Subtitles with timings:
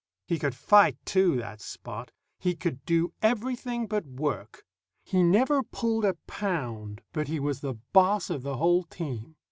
[0.25, 2.09] He could fight, too, that Spot.
[2.39, 4.65] He could do everything but work.
[5.03, 9.35] He never pulled a pound, but he was the boss of the whole team.